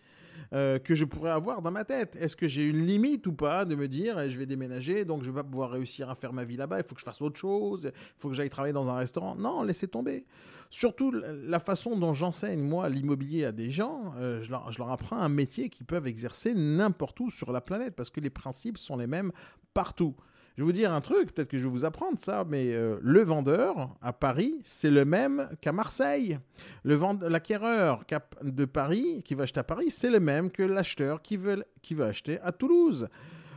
Euh, 0.55 0.79
que 0.79 0.95
je 0.95 1.05
pourrais 1.05 1.31
avoir 1.31 1.61
dans 1.61 1.71
ma 1.71 1.85
tête. 1.85 2.17
Est-ce 2.17 2.35
que 2.35 2.49
j'ai 2.49 2.65
une 2.65 2.87
limite 2.87 3.27
ou 3.27 3.35
pas 3.35 3.67
de 3.67 3.75
me 3.75 3.87
dire 3.87 4.19
eh, 4.19 4.31
je 4.31 4.39
vais 4.39 4.47
déménager, 4.47 5.05
donc 5.05 5.23
je 5.23 5.31
vais 5.31 5.43
pas 5.43 5.45
pouvoir 5.45 5.71
réussir 5.71 6.09
à 6.09 6.15
faire 6.15 6.33
ma 6.33 6.45
vie 6.45 6.56
là-bas, 6.56 6.79
il 6.79 6.85
faut 6.85 6.95
que 6.95 7.00
je 7.00 7.05
fasse 7.05 7.21
autre 7.21 7.39
chose, 7.39 7.91
il 7.93 8.19
faut 8.19 8.29
que 8.31 8.35
j'aille 8.35 8.49
travailler 8.49 8.73
dans 8.73 8.89
un 8.89 8.97
restaurant 8.97 9.35
Non, 9.35 9.62
laissez 9.62 9.89
tomber. 9.89 10.25
Surtout 10.71 11.11
la 11.11 11.61
façon 11.61 11.99
dont 11.99 12.15
j'enseigne, 12.15 12.61
moi, 12.61 12.89
l'immobilier 12.89 13.45
à 13.45 13.53
des 13.53 13.71
gens, 13.71 14.15
euh, 14.19 14.43
je, 14.43 14.50
leur, 14.50 14.73
je 14.73 14.79
leur 14.79 14.91
apprends 14.91 15.19
un 15.19 15.29
métier 15.29 15.69
qu'ils 15.69 15.87
peuvent 15.87 16.06
exercer 16.06 16.55
n'importe 16.55 17.21
où 17.21 17.31
sur 17.31 17.53
la 17.53 17.61
planète, 17.61 17.95
parce 17.95 18.09
que 18.09 18.21
les 18.21 18.31
principes 18.31 18.79
sont 18.79 18.97
les 18.97 19.06
mêmes 19.06 19.33
partout. 19.75 20.17
Je 20.58 20.64
vais 20.64 20.66
vous 20.66 20.72
dire 20.72 20.93
un 20.93 21.00
truc, 21.00 21.32
peut-être 21.32 21.50
que 21.50 21.56
je 21.56 21.69
vais 21.69 21.70
vous 21.70 21.84
apprendre 21.84 22.19
ça, 22.19 22.44
mais 22.44 22.72
euh, 22.72 22.99
le 23.00 23.22
vendeur 23.22 23.94
à 24.02 24.12
Paris, 24.12 24.59
c'est 24.64 24.90
le 24.90 25.04
même 25.04 25.49
qu'à 25.61 25.71
Marseille. 25.71 26.40
L'acquéreur 26.85 28.02
de 28.42 28.64
Paris, 28.64 29.23
qui 29.25 29.37
va 29.37 29.44
acheter 29.44 29.61
à 29.61 29.62
Paris, 29.62 29.92
c'est 29.92 30.11
le 30.11 30.18
même 30.18 30.50
que 30.50 30.64
l'acheteur 30.64 31.23
qui 31.23 31.37
veut, 31.37 31.64
qui 31.80 31.94
veut 31.94 32.06
acheter 32.06 32.40
à 32.40 32.50
Toulouse. 32.50 33.09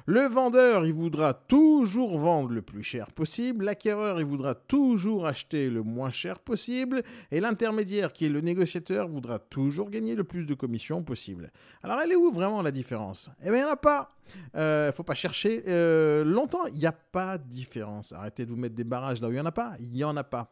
Le 0.05 0.21
vendeur, 0.27 0.85
il 0.85 0.93
voudra 0.93 1.33
toujours 1.33 2.17
vendre 2.17 2.51
le 2.51 2.61
plus 2.61 2.83
cher 2.83 3.11
possible, 3.11 3.65
l'acquéreur, 3.65 4.19
il 4.19 4.25
voudra 4.25 4.55
toujours 4.55 5.27
acheter 5.27 5.69
le 5.69 5.83
moins 5.83 6.09
cher 6.09 6.39
possible, 6.39 7.03
et 7.31 7.39
l'intermédiaire, 7.39 8.13
qui 8.13 8.25
est 8.25 8.29
le 8.29 8.41
négociateur, 8.41 9.07
voudra 9.07 9.39
toujours 9.39 9.89
gagner 9.89 10.15
le 10.15 10.23
plus 10.23 10.45
de 10.45 10.53
commissions 10.53 11.03
possible. 11.03 11.51
Alors, 11.83 11.99
elle 12.01 12.11
est 12.11 12.15
où 12.15 12.31
vraiment 12.31 12.61
la 12.61 12.71
différence? 12.71 13.29
Eh 13.41 13.45
bien, 13.45 13.55
il 13.55 13.63
n'y 13.63 13.69
en 13.69 13.73
a 13.73 13.77
pas. 13.77 14.09
Il 14.35 14.59
euh, 14.59 14.87
ne 14.87 14.91
faut 14.91 15.03
pas 15.03 15.13
chercher 15.13 15.63
euh, 15.67 16.23
longtemps. 16.23 16.65
Il 16.67 16.79
n'y 16.79 16.85
a 16.85 16.91
pas 16.91 17.37
de 17.37 17.47
différence. 17.47 18.13
Arrêtez 18.13 18.45
de 18.45 18.49
vous 18.49 18.57
mettre 18.57 18.75
des 18.75 18.83
barrages 18.83 19.21
là 19.21 19.27
où 19.27 19.31
il 19.31 19.35
n'y 19.35 19.39
en 19.39 19.45
a 19.45 19.51
pas. 19.51 19.73
Il 19.79 19.91
n'y 19.91 20.03
en 20.03 20.15
a 20.15 20.23
pas. 20.23 20.51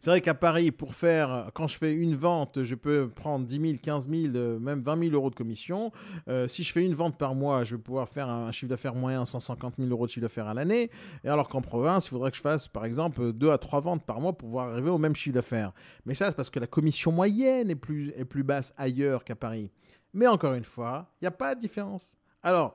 C'est 0.00 0.10
vrai 0.10 0.20
qu'à 0.20 0.34
Paris, 0.34 0.70
pour 0.70 0.94
faire, 0.94 1.50
quand 1.54 1.68
je 1.68 1.76
fais 1.76 1.94
une 1.94 2.14
vente, 2.14 2.62
je 2.62 2.74
peux 2.74 3.08
prendre 3.08 3.46
10 3.46 3.60
000, 3.60 3.74
15 3.82 4.08
000, 4.08 4.58
même 4.58 4.80
20 4.82 4.98
000 4.98 5.14
euros 5.14 5.30
de 5.30 5.34
commission. 5.34 5.92
Euh, 6.28 6.48
si 6.48 6.62
je 6.62 6.72
fais 6.72 6.82
une 6.82 6.94
vente 6.94 7.18
par 7.18 7.34
mois, 7.34 7.64
je 7.64 7.76
vais 7.76 7.82
pouvoir 7.82 8.08
faire 8.08 8.28
un 8.28 8.50
chiffre 8.52 8.70
d'affaires 8.70 8.94
moyen 8.94 9.26
150 9.26 9.74
000 9.78 9.90
euros 9.90 10.06
de 10.06 10.10
chiffre 10.10 10.22
d'affaires 10.22 10.48
à 10.48 10.54
l'année. 10.54 10.90
Et 11.24 11.28
alors 11.28 11.48
qu'en 11.48 11.60
province, 11.60 12.06
il 12.06 12.10
faudrait 12.10 12.30
que 12.30 12.36
je 12.36 12.42
fasse, 12.42 12.68
par 12.68 12.84
exemple, 12.84 13.32
2 13.32 13.50
à 13.50 13.58
3 13.58 13.80
ventes 13.80 14.04
par 14.04 14.20
mois 14.20 14.32
pour 14.32 14.48
pouvoir 14.48 14.70
arriver 14.70 14.90
au 14.90 14.98
même 14.98 15.16
chiffre 15.16 15.34
d'affaires. 15.34 15.72
Mais 16.04 16.14
ça, 16.14 16.28
c'est 16.28 16.36
parce 16.36 16.50
que 16.50 16.60
la 16.60 16.66
commission 16.66 17.12
moyenne 17.12 17.70
est 17.70 17.76
plus, 17.76 18.12
est 18.16 18.24
plus 18.24 18.42
basse 18.42 18.72
ailleurs 18.76 19.24
qu'à 19.24 19.36
Paris. 19.36 19.70
Mais 20.12 20.26
encore 20.26 20.54
une 20.54 20.64
fois, 20.64 21.10
il 21.20 21.24
n'y 21.24 21.28
a 21.28 21.32
pas 21.32 21.54
de 21.54 21.60
différence. 21.60 22.16
Alors, 22.42 22.74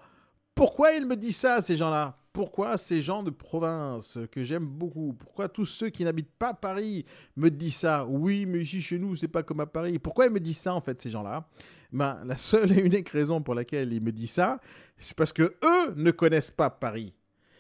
pourquoi 0.53 0.91
il 0.91 1.07
me 1.07 1.15
dit 1.15 1.33
ça, 1.33 1.62
ces 1.62 1.77
gens-là? 1.77 2.20
Pourquoi 2.33 2.77
ces 2.77 3.01
gens 3.01 3.23
de 3.23 3.29
province 3.29 4.17
que 4.31 4.43
j'aime 4.43 4.65
beaucoup, 4.65 5.13
pourquoi 5.13 5.50
tous 5.50 5.65
ceux 5.65 5.89
qui 5.89 6.03
n'habitent 6.03 6.33
pas 6.38 6.53
Paris 6.53 7.05
me 7.35 7.50
disent 7.50 7.77
ça? 7.77 8.05
Oui, 8.05 8.45
mais 8.45 8.59
ici 8.59 8.81
chez 8.81 9.00
nous, 9.00 9.15
c'est 9.15 9.27
pas 9.27 9.43
comme 9.43 9.59
à 9.59 9.65
Paris. 9.65 10.00
Pourquoi 10.00 10.25
ils 10.25 10.31
me 10.31 10.39
disent 10.39 10.59
ça 10.59 10.73
en 10.73 10.81
fait, 10.81 11.00
ces 11.00 11.09
gens-là? 11.09 11.47
Ben, 11.91 12.21
La 12.23 12.38
seule 12.38 12.71
et 12.71 12.81
unique 12.81 13.09
raison 13.09 13.41
pour 13.41 13.55
laquelle 13.55 13.91
ils 13.91 14.01
me 14.01 14.11
disent 14.11 14.31
ça, 14.31 14.59
c'est 14.97 15.15
parce 15.15 15.33
que 15.33 15.55
eux 15.63 15.93
ne 15.95 16.11
connaissent 16.11 16.51
pas 16.51 16.69
Paris. 16.69 17.13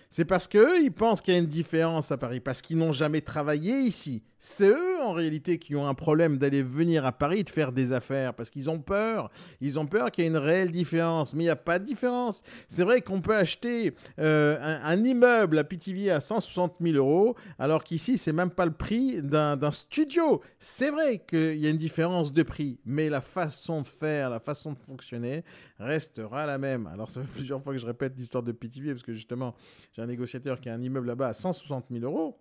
C'est 0.09 0.25
parce 0.25 0.47
qu'eux, 0.47 0.83
ils 0.83 0.91
pensent 0.91 1.21
qu'il 1.21 1.33
y 1.33 1.37
a 1.37 1.39
une 1.39 1.47
différence 1.47 2.11
à 2.11 2.17
Paris, 2.17 2.41
parce 2.41 2.61
qu'ils 2.61 2.77
n'ont 2.77 2.91
jamais 2.91 3.21
travaillé 3.21 3.81
ici. 3.81 4.23
C'est 4.43 4.69
eux 4.69 5.01
en 5.03 5.13
réalité 5.13 5.59
qui 5.59 5.75
ont 5.75 5.87
un 5.87 5.93
problème 5.93 6.39
d'aller 6.39 6.63
venir 6.63 7.05
à 7.05 7.11
Paris 7.11 7.43
de 7.43 7.49
faire 7.51 7.71
des 7.71 7.93
affaires 7.93 8.33
parce 8.33 8.49
qu'ils 8.49 8.71
ont 8.71 8.79
peur. 8.79 9.29
Ils 9.61 9.77
ont 9.77 9.85
peur 9.85 10.09
qu'il 10.09 10.23
y 10.23 10.27
ait 10.27 10.31
une 10.31 10.37
réelle 10.37 10.71
différence. 10.71 11.35
Mais 11.35 11.43
il 11.43 11.45
n'y 11.45 11.51
a 11.51 11.55
pas 11.55 11.77
de 11.77 11.85
différence. 11.85 12.41
C'est 12.67 12.81
vrai 12.81 13.01
qu'on 13.01 13.21
peut 13.21 13.35
acheter 13.35 13.93
euh, 14.17 14.57
un, 14.83 15.03
immeuble 15.03 15.59
à 15.59 15.63
Pithiviers 15.63 16.09
à 16.09 16.19
160 16.19 16.77
000 16.81 16.97
euros 16.97 17.35
alors 17.59 17.83
qu'ici, 17.83 18.17
c'est 18.17 18.33
même 18.33 18.49
pas 18.49 18.65
le 18.65 18.71
prix 18.71 19.21
d'un 19.21 19.71
studio. 19.71 20.41
C'est 20.57 20.89
vrai 20.89 21.19
qu'il 21.19 21.57
y 21.57 21.67
a 21.67 21.69
une 21.69 21.77
différence 21.77 22.33
de 22.33 22.41
prix, 22.41 22.79
mais 22.83 23.09
la 23.09 23.21
façon 23.21 23.81
de 23.81 23.87
faire, 23.87 24.31
la 24.31 24.39
façon 24.39 24.73
de 24.73 24.79
fonctionner 24.79 25.43
restera 25.77 26.47
la 26.47 26.57
même. 26.57 26.87
Alors, 26.87 27.11
ça 27.11 27.21
fait 27.21 27.27
plusieurs 27.27 27.61
fois 27.61 27.73
que 27.73 27.79
je 27.79 27.85
répète 27.85 28.13
l'histoire 28.17 28.41
de 28.41 28.51
Pithiviers 28.51 28.93
parce 28.93 29.03
que 29.03 29.13
justement, 29.13 29.53
j'ai 29.93 30.01
un 30.01 30.07
négociateur 30.07 30.59
qui 30.59 30.69
a 30.69 30.73
un 30.73 30.81
immeuble 30.81 31.05
là-bas 31.05 31.27
à 31.27 31.33
160 31.33 31.85
000 31.91 32.03
euros. 32.03 32.39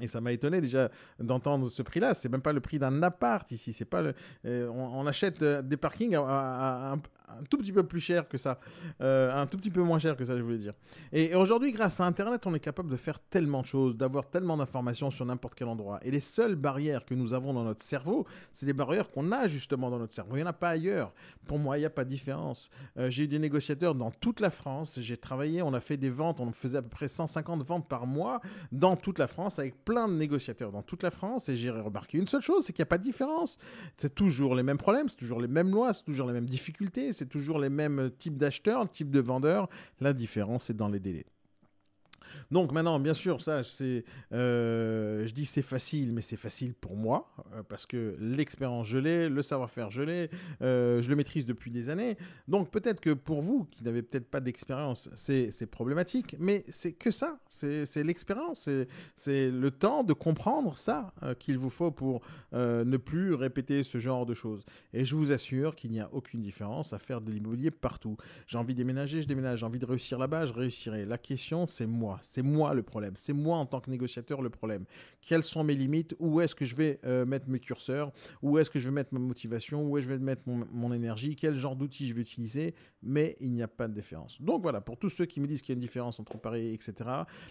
Et 0.00 0.08
ça 0.08 0.20
m'a 0.20 0.32
étonné 0.32 0.60
déjà 0.60 0.90
d'entendre 1.20 1.68
ce 1.68 1.82
prix-là. 1.82 2.14
C'est 2.14 2.28
même 2.28 2.42
pas 2.42 2.52
le 2.52 2.60
prix 2.60 2.78
d'un 2.78 3.02
appart 3.02 3.48
ici. 3.52 3.72
C'est 3.72 3.84
pas 3.84 4.02
le. 4.02 4.14
Euh, 4.44 4.68
on, 4.68 5.06
achète 5.06 5.42
euh, 5.42 5.62
des 5.62 5.76
parkings 5.76 6.16
à, 6.16 6.96
un 7.28 7.42
tout 7.48 7.58
petit 7.58 7.72
peu 7.72 7.84
plus 7.84 8.00
cher 8.00 8.28
que 8.28 8.36
ça, 8.36 8.58
euh, 9.00 9.32
un 9.34 9.46
tout 9.46 9.56
petit 9.56 9.70
peu 9.70 9.82
moins 9.82 9.98
cher 9.98 10.16
que 10.16 10.24
ça, 10.24 10.36
je 10.36 10.42
voulais 10.42 10.58
dire. 10.58 10.74
Et, 11.12 11.34
aujourd'hui, 11.34 11.72
grâce 11.72 12.00
à 12.00 12.06
Internet, 12.06 12.46
on 12.46 12.54
est 12.54 12.60
capable 12.60 12.90
de 12.90 12.96
faire 12.96 13.18
tellement 13.18 13.62
de 13.62 13.66
choses, 13.66 13.96
d'avoir 13.96 14.28
tellement 14.28 14.56
d'informations 14.56 15.10
sur 15.10 15.24
n'importe 15.24 15.54
quel 15.54 15.68
endroit. 15.68 16.00
Et 16.02 16.10
les 16.10 16.20
seules 16.20 16.56
barrières 16.56 17.04
que 17.04 17.14
nous 17.14 17.32
avons 17.32 17.52
dans 17.52 17.64
notre 17.64 17.82
cerveau, 17.82 18.26
c'est 18.52 18.66
les 18.66 18.72
barrières 18.72 19.10
qu'on 19.10 19.32
a 19.32 19.46
justement 19.46 19.90
dans 19.90 19.98
notre 19.98 20.12
cerveau. 20.12 20.34
Il 20.34 20.38
n'y 20.38 20.44
en 20.44 20.48
a 20.48 20.52
pas 20.52 20.70
ailleurs. 20.70 21.12
Pour 21.46 21.58
moi, 21.58 21.76
il 21.76 21.80
n'y 21.80 21.86
a 21.86 21.90
pas 21.90 22.04
de 22.04 22.10
différence. 22.10 22.70
J'ai 22.96 23.24
eu 23.24 23.28
des 23.28 23.38
négociateurs 23.38 23.94
dans 23.94 24.10
toute 24.10 24.40
la 24.40 24.50
France. 24.50 24.98
J'ai 25.00 25.16
travaillé, 25.16 25.62
on 25.62 25.72
a 25.74 25.80
fait 25.80 25.96
des 25.96 26.10
ventes, 26.10 26.40
on 26.40 26.52
faisait 26.52 26.78
à 26.78 26.82
peu 26.82 26.88
près 26.88 27.08
150 27.08 27.64
ventes 27.64 27.88
par 27.88 28.06
mois 28.06 28.40
dans 28.72 28.96
toute 28.96 29.18
la 29.18 29.26
France 29.26 29.58
avec 29.58 29.83
plein 29.84 30.08
de 30.08 30.14
négociateurs 30.14 30.72
dans 30.72 30.82
toute 30.82 31.02
la 31.02 31.10
France. 31.10 31.48
Et 31.48 31.56
j'ai 31.56 31.70
remarqué 31.70 32.18
une 32.18 32.28
seule 32.28 32.42
chose, 32.42 32.64
c'est 32.64 32.72
qu'il 32.72 32.82
n'y 32.82 32.88
a 32.88 32.90
pas 32.90 32.98
de 32.98 33.02
différence. 33.02 33.58
C'est 33.96 34.14
toujours 34.14 34.54
les 34.54 34.62
mêmes 34.62 34.78
problèmes, 34.78 35.08
c'est 35.08 35.16
toujours 35.16 35.40
les 35.40 35.48
mêmes 35.48 35.70
lois, 35.70 35.92
c'est 35.92 36.04
toujours 36.04 36.26
les 36.26 36.32
mêmes 36.32 36.48
difficultés 36.48 37.12
c'est 37.12 37.26
toujours 37.26 37.58
les 37.58 37.70
mêmes 37.70 38.10
types 38.18 38.36
d'acheteurs, 38.36 38.88
types 38.90 39.10
de 39.10 39.20
vendeurs. 39.20 39.68
La 40.00 40.12
différence 40.12 40.70
est 40.70 40.74
dans 40.74 40.88
les 40.88 41.00
délais. 41.00 41.26
Donc 42.50 42.72
maintenant, 42.72 42.98
bien 42.98 43.14
sûr, 43.14 43.40
ça, 43.40 43.64
c'est, 43.64 44.04
euh, 44.32 45.26
je 45.26 45.32
dis 45.32 45.46
c'est 45.46 45.62
facile, 45.62 46.12
mais 46.12 46.20
c'est 46.20 46.36
facile 46.36 46.74
pour 46.74 46.96
moi 46.96 47.32
euh, 47.54 47.62
parce 47.68 47.86
que 47.86 48.16
l'expérience 48.20 48.86
je 48.86 48.98
l'ai, 48.98 49.28
le 49.28 49.42
savoir-faire 49.42 49.90
je 49.90 50.02
l'ai, 50.02 50.30
euh, 50.62 51.02
je 51.02 51.10
le 51.10 51.16
maîtrise 51.16 51.46
depuis 51.46 51.70
des 51.70 51.88
années. 51.88 52.16
Donc 52.48 52.70
peut-être 52.70 53.00
que 53.00 53.10
pour 53.10 53.40
vous 53.40 53.64
qui 53.64 53.82
n'avez 53.84 54.02
peut-être 54.02 54.30
pas 54.30 54.40
d'expérience, 54.40 55.08
c'est, 55.16 55.50
problématique, 55.70 56.36
mais 56.38 56.64
c'est 56.68 56.92
que 56.92 57.10
ça, 57.10 57.38
c'est, 57.48 57.86
l'expérience, 58.04 58.68
c'est, 59.16 59.50
le 59.50 59.70
temps 59.70 60.04
de 60.04 60.12
comprendre 60.12 60.76
ça 60.76 61.12
qu'il 61.38 61.58
vous 61.58 61.70
faut 61.70 61.90
pour 61.90 62.20
ne 62.52 62.96
plus 62.96 63.34
répéter 63.34 63.82
ce 63.82 63.98
genre 63.98 64.26
de 64.26 64.34
choses. 64.34 64.64
Et 64.92 65.04
je 65.04 65.14
vous 65.14 65.32
assure 65.32 65.74
qu'il 65.74 65.90
n'y 65.90 66.00
a 66.00 66.08
aucune 66.12 66.42
différence 66.42 66.92
à 66.92 66.98
faire 66.98 67.20
de 67.20 67.30
l'immobilier 67.30 67.70
partout. 67.70 68.16
J'ai 68.46 68.58
envie 68.58 68.74
de 68.74 68.78
déménager, 68.78 69.22
je 69.22 69.28
déménage. 69.28 69.60
J'ai 69.60 69.66
envie 69.66 69.78
de 69.78 69.86
réussir 69.86 70.18
là-bas, 70.18 70.46
je 70.46 70.52
réussirai. 70.52 71.04
La 71.04 71.18
question, 71.18 71.66
c'est 71.66 71.86
moi 71.86 72.20
c'est 72.24 72.42
moi 72.42 72.74
le 72.74 72.82
problème. 72.82 73.12
C'est 73.16 73.32
moi 73.32 73.58
en 73.58 73.66
tant 73.66 73.80
que 73.80 73.90
négociateur 73.90 74.42
le 74.42 74.50
problème. 74.50 74.84
Quelles 75.20 75.44
sont 75.44 75.64
mes 75.64 75.74
limites? 75.74 76.14
Où 76.18 76.40
est-ce 76.40 76.54
que 76.54 76.64
je 76.64 76.76
vais 76.76 77.00
euh, 77.04 77.24
mettre 77.24 77.48
mes 77.48 77.60
curseurs? 77.60 78.12
Où 78.42 78.58
est-ce 78.58 78.70
que 78.70 78.78
je 78.78 78.88
vais 78.88 78.94
mettre 78.94 79.12
ma 79.12 79.20
motivation? 79.20 79.84
Où 79.84 79.96
est-ce 79.96 80.06
que 80.06 80.12
je 80.12 80.18
vais 80.18 80.24
mettre 80.24 80.42
mon, 80.46 80.92
énergie? 80.92 81.36
Quel 81.36 81.56
genre 81.56 81.76
d'outils 81.76 82.06
je 82.08 82.14
vais 82.14 82.22
utiliser? 82.22 82.74
Mais 83.02 83.36
il 83.40 83.52
n'y 83.52 83.62
a 83.62 83.68
pas 83.68 83.88
de 83.88 83.94
différence. 83.94 84.40
Donc 84.40 84.62
voilà, 84.62 84.80
pour 84.80 84.98
tous 84.98 85.10
ceux 85.10 85.26
qui 85.26 85.40
me 85.40 85.46
disent 85.46 85.62
qu'il 85.62 85.70
y 85.70 85.74
a 85.74 85.76
une 85.76 85.80
différence 85.80 86.20
entre 86.20 86.38
Paris, 86.38 86.72
etc., 86.72 86.94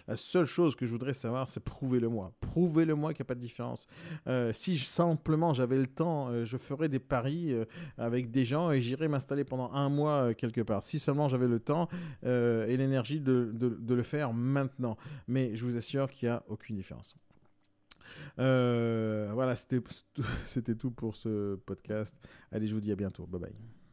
la 0.08 0.16
seule 0.16 0.46
chose 0.46 0.74
que 0.74 0.86
je 0.86 0.92
voudrais 0.92 1.14
savoir, 1.14 1.48
c'est 1.48 1.62
prouvez-le-moi. 1.62 2.32
Prouvez-le-moi 2.40 3.12
qu'il 3.12 3.22
n'y 3.22 3.26
a 3.26 3.28
pas 3.28 3.34
de 3.34 3.40
différence. 3.40 3.86
Euh, 4.26 4.52
si 4.52 4.78
simplement 4.78 5.52
j'avais 5.52 5.76
le 5.76 5.86
temps, 5.86 6.28
euh, 6.28 6.44
je 6.44 6.56
ferais 6.56 6.88
des 6.88 6.98
paris 6.98 7.54
avec 7.98 8.30
des 8.30 8.44
gens 8.44 8.70
et 8.70 8.80
j'irais 8.80 9.08
m'installer 9.08 9.44
pendant 9.44 9.70
un 9.72 9.88
mois 9.88 10.34
quelque 10.34 10.60
part. 10.60 10.82
Si 10.82 10.98
seulement 10.98 11.28
j'avais 11.28 11.48
le 11.48 11.60
temps 11.60 11.88
et 12.24 12.76
l'énergie 12.76 13.20
de, 13.20 13.52
de 13.52 13.94
le 13.94 14.02
faire 14.02 14.32
maintenant 14.64 14.96
mais 15.28 15.56
je 15.56 15.64
vous 15.64 15.76
assure 15.76 16.10
qu'il 16.10 16.28
n'y 16.28 16.34
a 16.34 16.42
aucune 16.48 16.76
différence. 16.76 17.16
Euh, 18.38 19.30
voilà, 19.32 19.56
c'était 20.44 20.74
tout 20.74 20.90
pour 20.90 21.16
ce 21.16 21.56
podcast. 21.56 22.14
Allez, 22.52 22.66
je 22.66 22.74
vous 22.74 22.80
dis 22.80 22.92
à 22.92 22.96
bientôt. 22.96 23.26
Bye 23.26 23.40
bye. 23.40 23.83